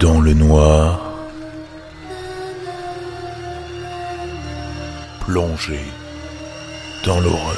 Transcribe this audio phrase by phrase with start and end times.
[0.00, 1.00] Dans le noir,
[5.20, 5.80] plongé
[7.04, 7.56] dans l'horreur.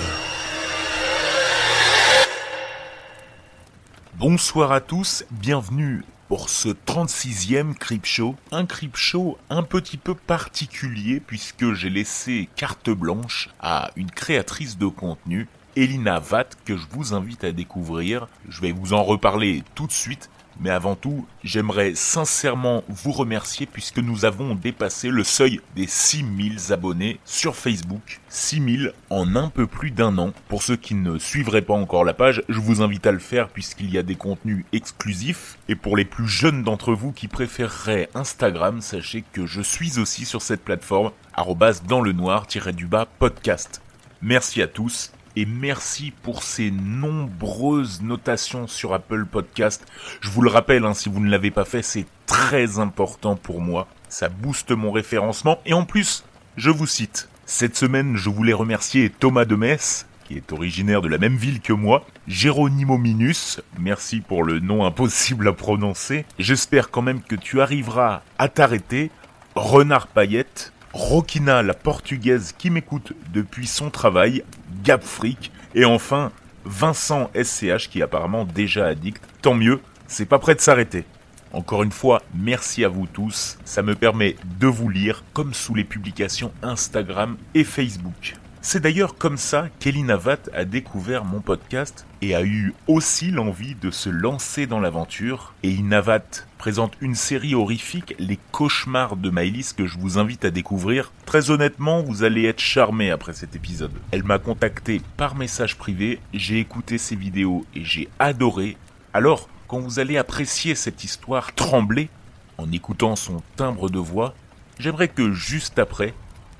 [4.14, 8.36] Bonsoir à tous, bienvenue pour ce 36e Crip Show.
[8.52, 14.78] Un Crip Show un petit peu particulier puisque j'ai laissé carte blanche à une créatrice
[14.78, 18.28] de contenu, Elina Vatt, que je vous invite à découvrir.
[18.48, 20.30] Je vais vous en reparler tout de suite.
[20.60, 26.72] Mais avant tout, j'aimerais sincèrement vous remercier puisque nous avons dépassé le seuil des 6000
[26.72, 28.20] abonnés sur Facebook.
[28.28, 30.32] 6000 en un peu plus d'un an.
[30.48, 33.48] Pour ceux qui ne suivraient pas encore la page, je vous invite à le faire
[33.48, 35.58] puisqu'il y a des contenus exclusifs.
[35.68, 40.26] Et pour les plus jeunes d'entre vous qui préféreraient Instagram, sachez que je suis aussi
[40.26, 43.80] sur cette plateforme, arrobas dans le noir-du-bas podcast.
[44.20, 49.86] Merci à tous et merci pour ces nombreuses notations sur Apple Podcast.
[50.20, 53.60] Je vous le rappelle, hein, si vous ne l'avez pas fait, c'est très important pour
[53.60, 53.86] moi.
[54.08, 56.24] Ça booste mon référencement et en plus,
[56.56, 57.28] je vous cite.
[57.46, 61.60] Cette semaine, je voulais remercier Thomas de Metz, qui est originaire de la même ville
[61.60, 66.24] que moi, Géronimo Minus, merci pour le nom impossible à prononcer.
[66.38, 69.10] J'espère quand même que tu arriveras à t'arrêter.
[69.56, 74.42] Renard Paillette, Rokina la portugaise qui m'écoute depuis son travail,
[74.82, 76.32] Gap Freak, et enfin
[76.64, 79.22] Vincent SCH qui est apparemment déjà addict.
[79.40, 81.04] Tant mieux, c'est pas prêt de s'arrêter.
[81.52, 85.74] Encore une fois, merci à vous tous, ça me permet de vous lire comme sous
[85.74, 88.34] les publications Instagram et Facebook.
[88.62, 93.90] C'est d'ailleurs comme ça qu'Elinavat a découvert mon podcast et a eu aussi l'envie de
[93.90, 95.54] se lancer dans l'aventure.
[95.62, 100.50] Et Inavat présente une série horrifique, Les cauchemars de Maëlys, que je vous invite à
[100.50, 101.10] découvrir.
[101.24, 103.94] Très honnêtement, vous allez être charmé après cet épisode.
[104.10, 108.76] Elle m'a contacté par message privé, j'ai écouté ses vidéos et j'ai adoré.
[109.14, 112.10] Alors, quand vous allez apprécier cette histoire trembler,
[112.58, 114.34] en écoutant son timbre de voix,
[114.78, 116.12] j'aimerais que juste après,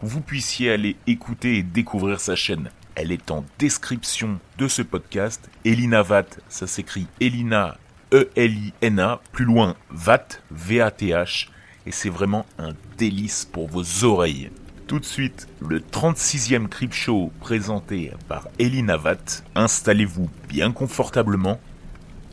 [0.02, 2.70] vous puissiez aller écouter et découvrir sa chaîne.
[2.94, 5.48] Elle est en description de ce podcast.
[5.64, 7.76] Elina Vat, ça s'écrit Elina
[8.12, 11.48] E-L-I-N-A, plus loin VAT, V-A-T-H,
[11.86, 14.50] et c'est vraiment un délice pour vos oreilles.
[14.86, 19.44] Tout de suite, le 36e Crip Show présenté par Elina Vat.
[19.54, 21.60] Installez-vous bien confortablement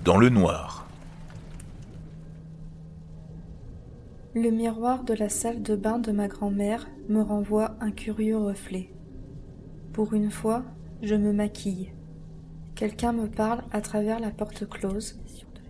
[0.03, 0.76] dans le noir.
[4.39, 8.91] Le miroir de la salle de bain de ma grand-mère me renvoie un curieux reflet.
[9.93, 10.63] Pour une fois,
[11.01, 11.91] je me maquille.
[12.75, 15.19] Quelqu'un me parle à travers la porte close.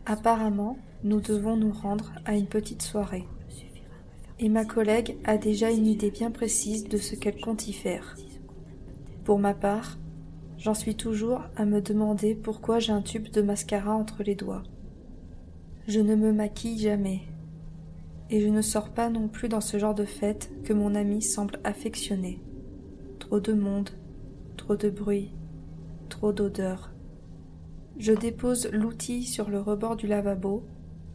[0.06, 3.26] Apparemment, nous devons nous rendre à une petite soirée.
[4.38, 8.18] Et ma collègue a déjà une idée bien précise de ce qu'elle compte y faire.
[9.24, 9.98] Pour ma part,
[10.58, 14.64] j'en suis toujours à me demander pourquoi j'ai un tube de mascara entre les doigts.
[15.88, 17.22] Je ne me maquille jamais
[18.30, 21.22] et je ne sors pas non plus dans ce genre de fête que mon ami
[21.22, 22.42] semble affectionner.
[23.20, 23.90] Trop de monde,
[24.58, 25.32] trop de bruit,
[26.10, 26.92] trop d'odeur.
[27.98, 30.66] Je dépose l'outil sur le rebord du lavabo,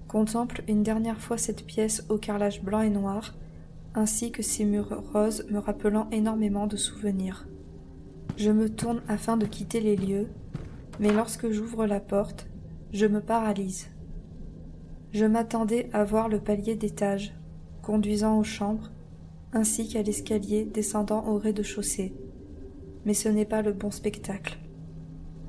[0.09, 3.35] contemple une dernière fois cette pièce au carrelage blanc et noir,
[3.95, 7.47] ainsi que ses murs roses me rappelant énormément de souvenirs.
[8.37, 10.29] Je me tourne afin de quitter les lieux,
[10.99, 12.49] mais lorsque j'ouvre la porte,
[12.93, 13.92] je me paralyse.
[15.13, 17.35] Je m'attendais à voir le palier d'étage,
[17.83, 18.91] conduisant aux chambres,
[19.53, 22.15] ainsi qu'à l'escalier descendant au rez-de-chaussée.
[23.05, 24.59] Mais ce n'est pas le bon spectacle,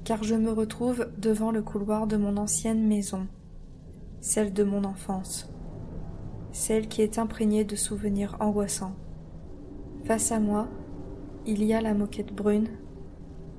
[0.04, 3.26] car je me retrouve devant le couloir de mon ancienne maison,
[4.20, 5.50] celle de mon enfance,
[6.52, 8.96] celle qui est imprégnée de souvenirs angoissants.
[10.04, 10.68] Face à moi,
[11.46, 12.68] il y a la moquette brune,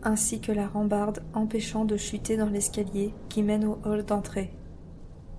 [0.03, 4.51] ainsi que la rambarde empêchant de chuter dans l'escalier qui mène au hall d'entrée.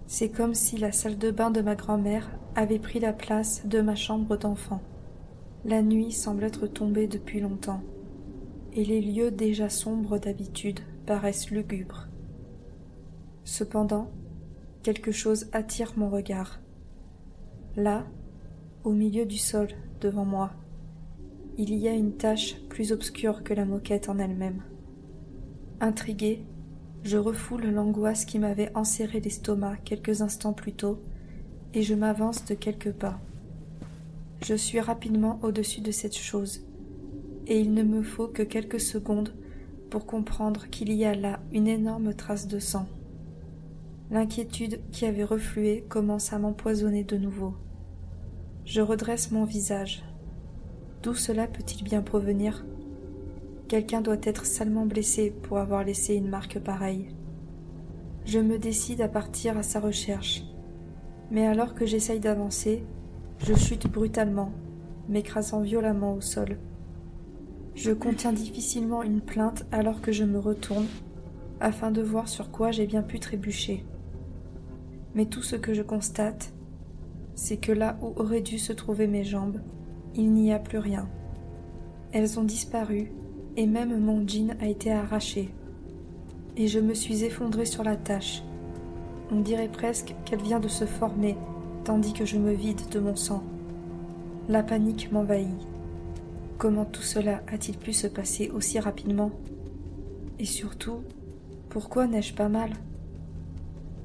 [0.08, 3.82] C'est comme si la salle de bain de ma grand-mère avait pris la place de
[3.82, 4.82] ma chambre d'enfant.
[5.66, 7.82] La nuit semble être tombée depuis longtemps,
[8.74, 12.08] et les lieux déjà sombres d'habitude paraissent lugubres.
[13.44, 14.12] Cependant,
[14.84, 16.60] quelque chose attire mon regard.
[17.76, 18.06] Là,
[18.84, 19.70] au milieu du sol,
[20.02, 20.52] devant moi,
[21.58, 24.62] il y a une tache plus obscure que la moquette en elle-même.
[25.80, 26.46] Intrigué,
[27.06, 31.04] je refoule l'angoisse qui m'avait enserré l'estomac quelques instants plus tôt,
[31.76, 33.22] et je m'avance de quelques pas.
[34.42, 36.66] Je suis rapidement au-dessus de cette chose,
[37.46, 39.36] et il ne me faut que quelques secondes
[39.92, 42.88] pour comprendre qu'il y a là une énorme trace de sang.
[44.10, 47.54] L'inquiétude qui avait reflué commence à m'empoisonner de nouveau.
[48.66, 50.04] Je redresse mon visage.
[51.04, 52.66] D'où cela peut-il bien provenir?
[53.68, 57.08] Quelqu'un doit être salement blessé pour avoir laissé une marque pareille.
[58.26, 60.44] Je me décide à partir à sa recherche.
[61.32, 62.84] Mais alors que j'essaye d'avancer,
[63.40, 64.52] je chute brutalement,
[65.10, 66.60] m'écrasant violemment au sol.
[67.74, 70.88] Je contiens difficilement une plainte alors que je me retourne,
[71.60, 73.84] afin de voir sur quoi j'ai bien pu trébucher.
[75.16, 76.54] Mais tout ce que je constate,
[77.34, 79.60] c'est que là où auraient dû se trouver mes jambes,
[80.14, 81.10] il n'y a plus rien.
[82.12, 83.12] Elles ont disparu,
[83.58, 85.50] et même mon jean a été arraché.
[86.58, 88.44] Et je me suis effondrée sur la tâche.
[89.32, 91.36] On dirait presque qu'elle vient de se former,
[91.84, 93.44] tandis que je me vide de mon sang.
[94.48, 95.50] La panique m'envahit.
[96.58, 99.32] Comment tout cela a-t-il pu se passer aussi rapidement?
[100.40, 101.02] Et surtout,
[101.70, 102.72] pourquoi n'ai-je pas mal?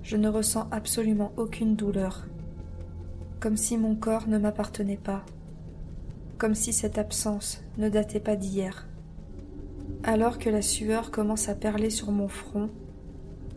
[0.03, 2.27] Je ne ressens absolument aucune douleur,
[3.39, 5.25] comme si mon corps ne m'appartenait pas,
[6.39, 8.89] comme si cette absence ne datait pas d'hier.
[10.03, 12.71] Alors que la sueur commence à perler sur mon front,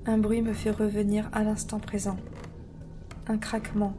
[0.05, 2.17] un bruit me fait revenir à l'instant présent.
[3.27, 3.93] Un craquement,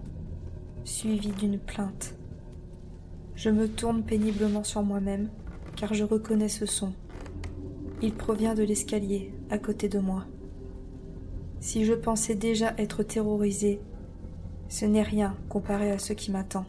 [0.85, 2.14] suivi d'une plainte.
[3.35, 5.31] Je me tourne péniblement sur moi-même,
[5.75, 6.93] car je reconnais ce son.
[8.02, 10.26] Il provient de l'escalier, à côté de moi.
[11.61, 13.81] Si je pensais déjà être terrorisé,
[14.69, 16.67] ce n'est rien comparé à ce qui m'attend.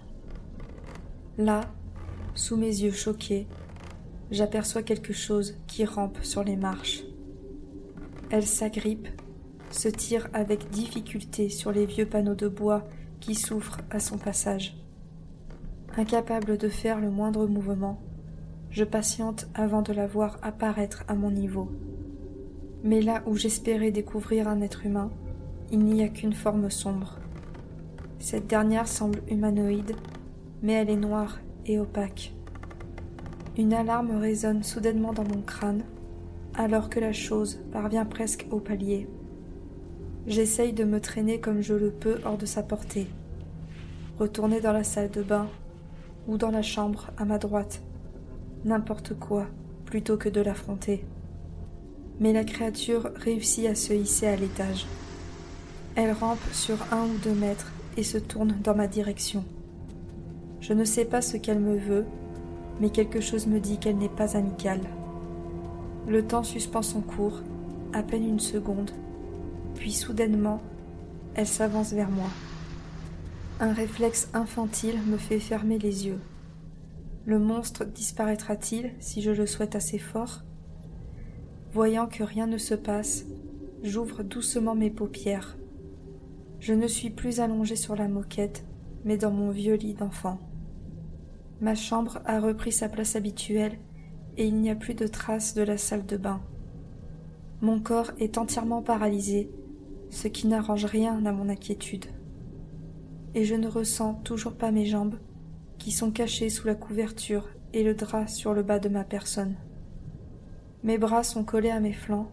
[1.38, 1.62] Là,
[2.34, 3.46] sous mes yeux choqués,
[4.32, 7.04] j'aperçois quelque chose qui rampe sur les marches.
[8.30, 9.08] Elle s'agrippe,
[9.70, 12.84] se tire avec difficulté sur les vieux panneaux de bois
[13.20, 14.78] qui souffrent à son passage.
[15.98, 18.02] Incapable de faire le moindre mouvement,
[18.72, 21.72] je patiente avant de la voir apparaître à mon niveau.
[22.84, 25.12] Mais là où j'espérais découvrir un être humain,
[25.72, 27.20] il n'y a qu'une forme sombre.
[28.20, 29.96] Cette dernière semble humanoïde,
[30.62, 32.34] mais elle est noire et opaque.
[33.58, 35.84] Une alarme résonne soudainement dans mon crâne,
[36.56, 39.08] alors que la chose parvient presque au palier.
[40.28, 43.08] J'essaye de me traîner comme je le peux hors de sa portée.
[44.20, 45.48] Retourner dans la salle de bain
[46.28, 47.82] ou dans la chambre à ma droite.
[48.66, 49.48] N'importe quoi,
[49.86, 51.06] plutôt que de l'affronter.
[52.20, 54.86] Mais la créature réussit à se hisser à l'étage.
[55.96, 59.46] Elle rampe sur un ou deux mètres et se tourne dans ma direction.
[60.60, 62.06] Je ne sais pas ce qu'elle me veut,
[62.80, 64.82] mais quelque chose me dit qu'elle n'est pas amicale.
[66.08, 67.42] Le temps suspend son cours,
[67.94, 68.92] à peine une seconde,
[69.76, 70.62] puis soudainement,
[71.36, 72.30] elle s'avance vers moi.
[73.60, 76.20] Un réflexe infantile me fait fermer les yeux.
[77.26, 80.44] Le monstre disparaîtra-t-il si je le souhaite assez fort?
[81.74, 83.26] Voyant que rien ne se passe,
[83.84, 85.58] j'ouvre doucement mes paupières.
[86.60, 88.64] Je ne suis plus allongée sur la moquette,
[89.06, 90.40] mais dans mon vieux lit d'enfant.
[91.66, 93.80] Ma chambre a repris sa place habituelle
[94.38, 96.40] et il n'y a plus de traces de la salle de bain.
[97.60, 99.50] Mon corps est entièrement paralysé,
[100.12, 102.06] ce qui n'arrange rien à mon inquiétude
[103.36, 105.20] et je ne ressens toujours pas mes jambes,
[105.78, 109.58] qui sont cachées sous la couverture et le drap sur le bas de ma personne.
[110.84, 112.32] Mes bras sont collés à mes flancs,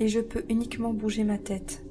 [0.00, 1.84] et je peux uniquement bouger ma tête.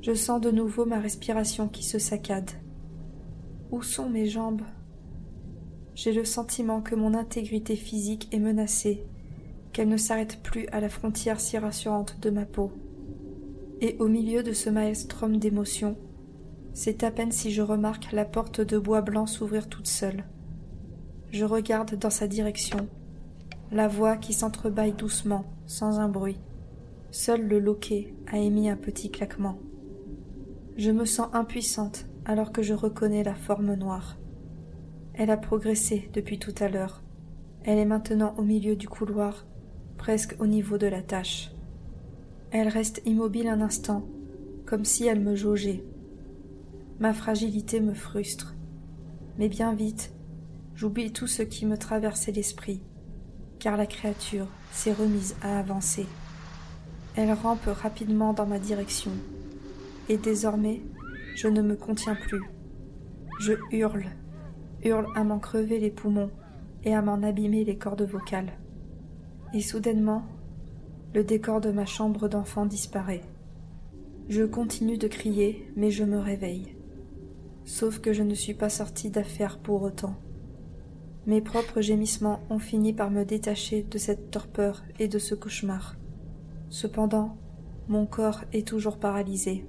[0.00, 2.50] Je sens de nouveau ma respiration qui se saccade.
[3.70, 4.62] Où sont mes jambes?
[6.02, 9.04] J'ai le sentiment que mon intégrité physique est menacée,
[9.72, 12.72] qu'elle ne s'arrête plus à la frontière si rassurante de ma peau.
[13.80, 15.96] Et au milieu de ce maelstrom d'émotions,
[16.72, 20.24] c'est à peine si je remarque la porte de bois blanc s'ouvrir toute seule.
[21.30, 22.88] Je regarde dans sa direction,
[23.70, 26.40] la voix qui s'entrebâille doucement, sans un bruit.
[27.12, 29.60] Seul le loquet a émis un petit claquement.
[30.76, 34.16] Je me sens impuissante alors que je reconnais la forme noire.
[35.14, 37.02] Elle a progressé depuis tout à l'heure.
[37.64, 39.46] Elle est maintenant au milieu du couloir,
[39.98, 41.50] presque au niveau de la tâche.
[42.50, 44.06] Elle reste immobile un instant,
[44.66, 45.84] comme si elle me jaugeait.
[46.98, 48.54] Ma fragilité me frustre.
[49.38, 50.12] Mais bien vite,
[50.74, 52.82] j'oublie tout ce qui me traversait l'esprit,
[53.58, 56.06] car la créature s'est remise à avancer.
[57.16, 59.12] Elle rampe rapidement dans ma direction,
[60.08, 60.82] et désormais,
[61.34, 62.42] je ne me contiens plus.
[63.40, 64.06] Je hurle,
[64.84, 66.30] hurle à m'en crever les poumons
[66.84, 68.52] et à m'en abîmer les cordes vocales.
[69.54, 70.24] Et soudainement,
[71.14, 73.22] le décor de ma chambre d'enfant disparaît.
[74.28, 76.76] Je continue de crier, mais je me réveille.
[77.64, 80.16] Sauf que je ne suis pas sortie d'affaire pour autant.
[81.26, 85.96] Mes propres gémissements ont fini par me détacher de cette torpeur et de ce cauchemar.
[86.68, 87.36] Cependant,
[87.88, 89.66] mon corps est toujours paralysé.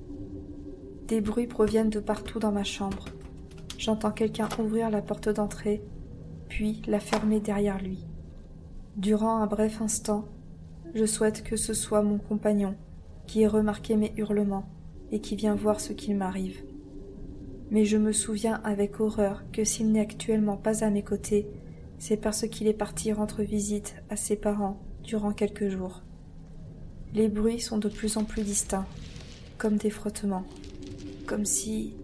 [1.07, 3.05] Des bruits proviennent de partout dans ma chambre.
[3.77, 5.81] J'entends quelqu'un ouvrir la porte d'entrée,
[6.47, 8.05] puis la fermer derrière lui.
[8.95, 10.25] Durant un bref instant,
[10.93, 12.75] je souhaite que ce soit mon compagnon
[13.25, 14.69] qui ait remarqué mes hurlements
[15.11, 16.63] et qui vient voir ce qu'il m'arrive
[17.71, 21.47] Mais je me souviens avec horreur que s'il n'est actuellement pas à mes côtés,
[21.97, 26.03] c'est parce qu'il est parti rendre visite à ses parents durant quelques jours.
[27.13, 28.87] Les bruits sont de plus en plus distincts,
[29.57, 30.45] comme des frottements,
[31.25, 31.95] comme si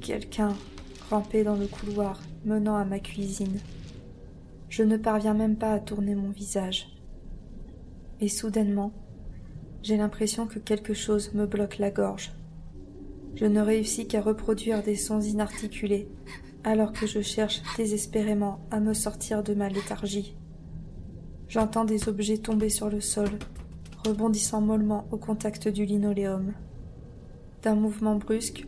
[0.00, 0.56] quelqu'un
[1.10, 3.60] rampait dans le couloir menant à ma cuisine.
[4.68, 6.88] Je ne parviens même pas à tourner mon visage.
[8.20, 8.92] Et soudainement,
[9.82, 12.32] j'ai l'impression que quelque chose me bloque la gorge.
[13.34, 16.08] Je ne réussis qu'à reproduire des sons inarticulés,
[16.64, 20.34] alors que je cherche désespérément à me sortir de ma léthargie.
[21.48, 23.30] J'entends des objets tomber sur le sol,
[24.06, 26.52] rebondissant mollement au contact du linoléum.
[27.62, 28.66] D'un mouvement brusque,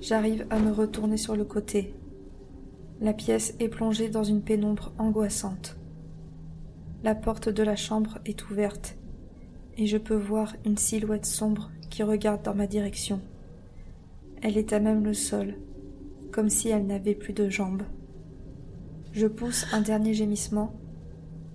[0.00, 1.94] j'arrive à me retourner sur le côté.
[3.00, 5.76] La pièce est plongée dans une pénombre angoissante.
[7.04, 8.96] La porte de la chambre est ouverte,
[9.76, 13.20] et je peux voir une silhouette sombre qui regarde dans ma direction.
[14.42, 15.54] Elle est à même le sol,
[16.32, 17.82] comme si elle n'avait plus de jambes.
[19.12, 20.74] Je pousse un dernier gémissement,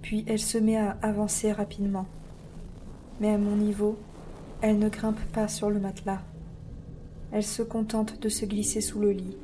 [0.02, 2.08] puis elle se met à avancer rapidement.
[3.20, 3.98] Mais à mon niveau,
[4.62, 6.22] elle ne grimpe pas sur le matelas.
[7.34, 9.36] Elle se contente de se glisser sous le lit.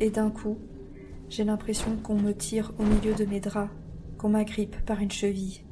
[0.00, 0.58] Et d'un coup,
[1.30, 3.70] j'ai l'impression qu'on me tire au milieu de mes draps,
[4.18, 5.62] qu'on m'agrippe par une cheville.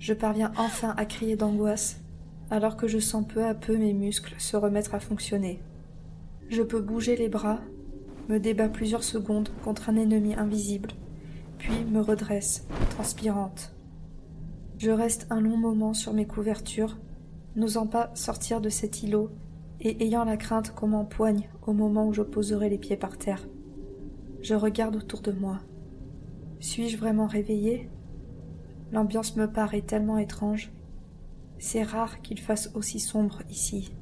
[0.00, 2.00] Je parviens enfin à crier d'angoisse,
[2.50, 5.62] alors que je sens peu à peu mes muscles se remettre à fonctionner.
[6.48, 7.60] Je peux bouger les bras,
[8.28, 10.90] me débat plusieurs secondes contre un ennemi invisible,
[11.58, 13.72] puis me redresse, transpirante.
[14.78, 16.98] Je reste un long moment sur mes couvertures,
[17.54, 19.30] n'osant pas sortir de cet îlot
[19.84, 23.46] et ayant la crainte qu'on m'empoigne au moment où je poserai les pieds par terre.
[24.40, 25.60] Je regarde autour de moi.
[26.58, 27.90] Suis-je vraiment réveillée
[28.90, 30.72] L'ambiance me paraît tellement étrange.
[31.58, 33.94] C'est rare qu'il fasse aussi sombre ici.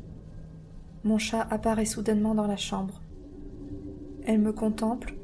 [1.04, 3.02] Mon chat apparaît soudainement dans la chambre.
[4.24, 5.16] Elle me contemple,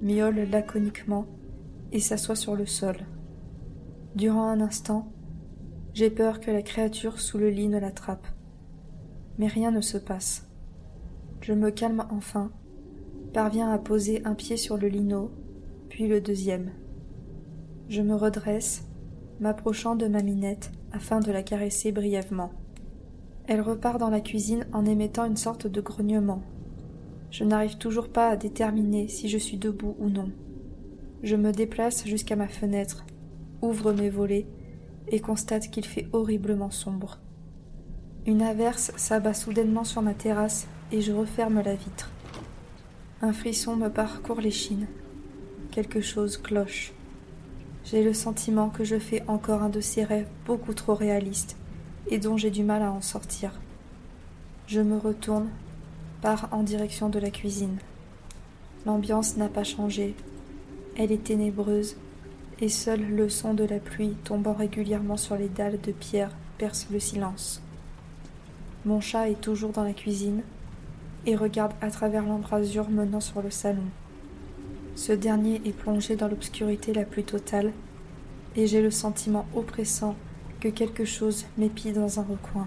[0.00, 1.26] miaule laconiquement
[1.92, 2.96] et s'assoit sur le sol.
[4.14, 5.12] Durant un instant,
[5.92, 8.26] j'ai peur que la créature sous le lit ne l'attrape.
[9.38, 10.46] Mais rien ne se passe.
[11.40, 12.50] Je me calme enfin,
[13.32, 15.30] parviens à poser un pied sur le lino,
[15.88, 16.72] puis le deuxième.
[17.88, 18.86] Je me redresse,
[19.40, 22.52] m'approchant de ma minette afin de la caresser brièvement.
[23.46, 26.42] Elle repart dans la cuisine en émettant une sorte de grognement.
[27.30, 30.30] Je n'arrive toujours pas à déterminer si je suis debout ou non.
[31.22, 33.06] Je me déplace jusqu'à ma fenêtre,
[33.62, 34.46] ouvre mes volets
[35.08, 37.20] et constate qu'il fait horriblement sombre.
[38.26, 42.10] Une averse s'abat soudainement sur ma terrasse et je referme la vitre.
[43.22, 44.86] Un frisson me parcourt l'échine.
[45.70, 46.92] Quelque chose cloche.
[47.84, 51.56] J'ai le sentiment que je fais encore un de ces rêves beaucoup trop réalistes
[52.10, 53.52] et dont j'ai du mal à en sortir.
[54.66, 55.48] Je me retourne,
[56.20, 57.78] pars en direction de la cuisine.
[58.84, 60.14] L'ambiance n'a pas changé.
[60.96, 61.96] Elle est ténébreuse,
[62.60, 66.86] et seul le son de la pluie tombant régulièrement sur les dalles de pierre perce
[66.90, 67.62] le silence.
[68.86, 70.42] Mon chat est toujours dans la cuisine
[71.26, 73.84] et regarde à travers l'embrasure menant sur le salon.
[74.94, 77.72] Ce dernier est plongé dans l'obscurité la plus totale,
[78.56, 80.16] et j'ai le sentiment oppressant
[80.60, 82.66] que quelque chose m'épie dans un recoin.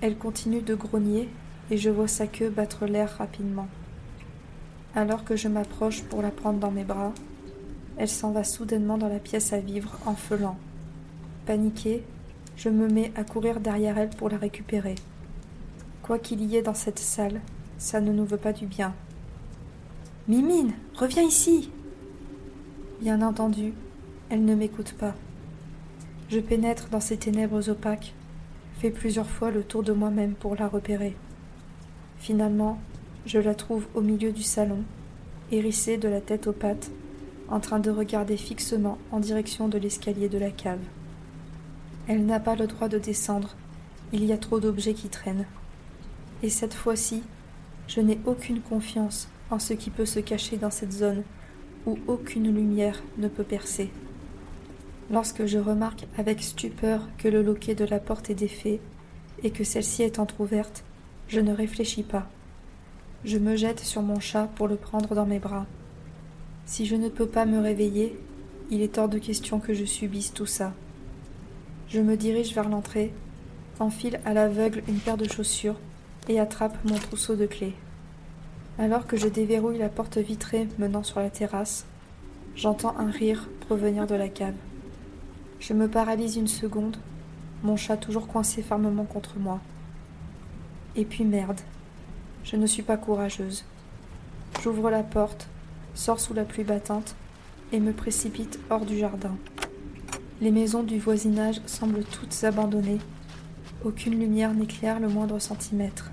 [0.00, 1.28] Elle continue de grogner
[1.70, 3.66] et je vois sa queue battre l'air rapidement.
[4.94, 7.12] Alors que je m'approche pour la prendre dans mes bras,
[7.96, 10.56] elle s'en va soudainement dans la pièce à vivre en feulant.
[11.46, 12.04] Paniquée,
[12.58, 14.96] je me mets à courir derrière elle pour la récupérer.
[16.02, 17.40] Quoi qu'il y ait dans cette salle,
[17.78, 18.94] ça ne nous veut pas du bien.
[20.26, 21.70] Mimine, reviens ici
[23.00, 23.74] Bien entendu,
[24.28, 25.14] elle ne m'écoute pas.
[26.30, 28.12] Je pénètre dans ces ténèbres opaques,
[28.80, 31.14] fais plusieurs fois le tour de moi-même pour la repérer.
[32.18, 32.78] Finalement,
[33.24, 34.82] je la trouve au milieu du salon,
[35.52, 36.90] hérissée de la tête aux pattes,
[37.48, 40.80] en train de regarder fixement en direction de l'escalier de la cave.
[42.08, 43.54] Elle n'a pas le droit de descendre,
[44.14, 45.44] il y a trop d'objets qui traînent.
[46.42, 47.22] Et cette fois-ci,
[47.86, 51.22] je n'ai aucune confiance en ce qui peut se cacher dans cette zone
[51.86, 53.90] où aucune lumière ne peut percer.
[55.10, 58.80] Lorsque je remarque avec stupeur que le loquet de la porte est défait
[59.42, 60.84] et que celle-ci est entr'ouverte,
[61.28, 62.26] je ne réfléchis pas.
[63.24, 65.66] Je me jette sur mon chat pour le prendre dans mes bras.
[66.64, 68.18] Si je ne peux pas me réveiller,
[68.70, 70.72] il est hors de question que je subisse tout ça.
[71.90, 73.14] Je me dirige vers l'entrée,
[73.80, 75.76] enfile à l'aveugle une paire de chaussures
[76.28, 77.74] et attrape mon trousseau de clés.
[78.78, 81.86] Alors que je déverrouille la porte vitrée menant sur la terrasse,
[82.54, 84.54] j'entends un rire provenir de la cave.
[85.60, 86.98] Je me paralyse une seconde,
[87.62, 89.58] mon chat toujours coincé fermement contre moi.
[90.94, 91.60] Et puis merde.
[92.44, 93.64] Je ne suis pas courageuse.
[94.62, 95.48] J'ouvre la porte,
[95.94, 97.16] sors sous la pluie battante
[97.72, 99.36] et me précipite hors du jardin.
[100.40, 103.00] Les maisons du voisinage semblent toutes abandonnées.
[103.84, 106.12] Aucune lumière n'éclaire le moindre centimètre.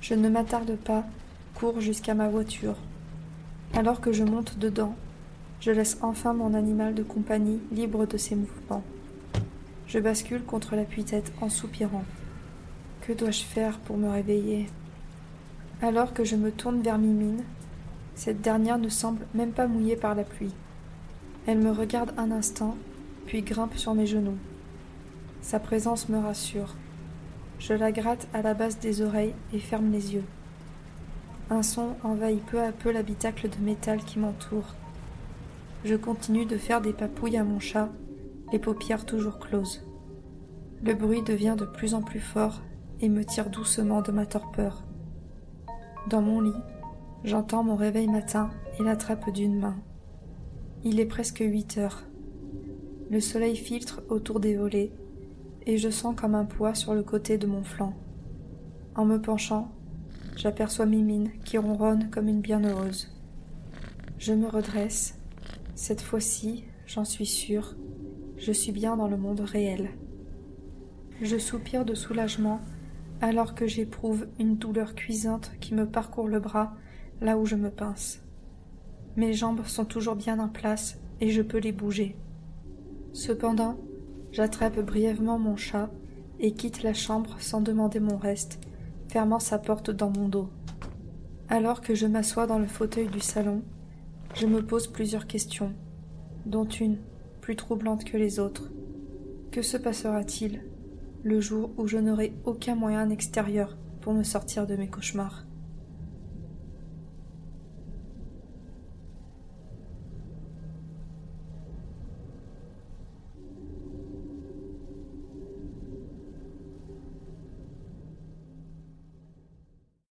[0.00, 1.04] Je ne m'attarde pas,
[1.54, 2.74] cours jusqu'à ma voiture.
[3.72, 4.96] Alors que je monte dedans,
[5.60, 8.82] je laisse enfin mon animal de compagnie libre de ses mouvements.
[9.86, 12.04] Je bascule contre l'appui-tête en soupirant.
[13.02, 14.66] Que dois-je faire pour me réveiller?
[15.82, 17.44] Alors que je me tourne vers Mimine,
[18.16, 20.54] cette dernière ne semble même pas mouillée par la pluie.
[21.46, 22.76] Elle me regarde un instant,
[23.30, 24.38] puis grimpe sur mes genoux.
[25.40, 26.74] Sa présence me rassure.
[27.60, 30.24] Je la gratte à la base des oreilles et ferme les yeux.
[31.48, 34.74] Un son envahit peu à peu l'habitacle de métal qui m'entoure.
[35.84, 37.88] Je continue de faire des papouilles à mon chat,
[38.50, 39.86] les paupières toujours closes.
[40.82, 42.60] Le bruit devient de plus en plus fort
[43.00, 44.82] et me tire doucement de ma torpeur.
[46.08, 46.60] Dans mon lit,
[47.22, 49.76] j'entends mon réveil matin et l'attrape d'une main.
[50.82, 52.09] Il est presque huit heures.
[53.10, 54.92] Le soleil filtre autour des volets
[55.66, 57.92] et je sens comme un poids sur le côté de mon flanc.
[58.94, 59.72] En me penchant,
[60.36, 63.12] j'aperçois Mimine qui ronronne comme une bienheureuse.
[64.18, 65.18] Je me redresse
[65.74, 67.74] cette fois-ci, j'en suis sûre,
[68.36, 69.90] je suis bien dans le monde réel.
[71.20, 72.60] Je soupire de soulagement
[73.20, 76.76] alors que j'éprouve une douleur cuisante qui me parcourt le bras
[77.20, 78.22] là où je me pince.
[79.16, 82.16] Mes jambes sont toujours bien en place et je peux les bouger.
[83.12, 83.76] Cependant,
[84.32, 85.90] j'attrape brièvement mon chat
[86.38, 88.60] et quitte la chambre sans demander mon reste,
[89.08, 90.48] fermant sa porte dans mon dos.
[91.48, 93.62] Alors que je m'assois dans le fauteuil du salon,
[94.34, 95.72] je me pose plusieurs questions,
[96.46, 96.98] dont une,
[97.40, 98.70] plus troublante que les autres.
[99.50, 100.62] Que se passera-t-il
[101.22, 105.44] le jour où je n'aurai aucun moyen extérieur pour me sortir de mes cauchemars?